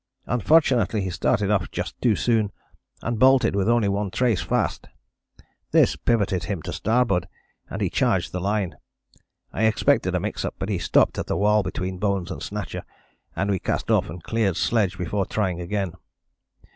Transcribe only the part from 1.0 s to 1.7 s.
he started off